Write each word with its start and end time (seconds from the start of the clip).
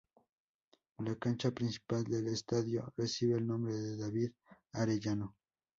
La 0.97 1.15
cancha 1.19 1.51
principal 1.51 2.03
del 2.05 2.25
estadio 2.29 2.91
recibe 2.97 3.37
el 3.37 3.45
nombre 3.45 3.75
de 3.75 3.97
David 3.97 4.31
Arellano. 4.73 5.35